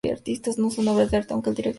No 0.57 0.71
son 0.71 0.87
obras 0.87 1.11
de 1.11 1.17
arte, 1.17 1.31
aunque 1.35 1.51
el 1.51 1.55
director 1.55 1.69
realice 1.69 1.69
exposiciones. 1.69 1.69